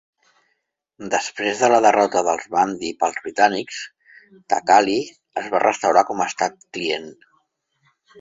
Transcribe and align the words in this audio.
Després 1.13 1.59
de 1.65 1.67
la 1.73 1.81
derrota 1.85 2.23
dels 2.27 2.47
Mahdi 2.55 2.89
pels 3.03 3.19
britànics, 3.25 3.81
Taqali 4.55 4.95
es 5.43 5.51
va 5.57 5.61
restaurar 5.65 6.03
com 6.09 6.25
a 6.25 6.27
estat 6.33 6.57
client. 6.79 7.07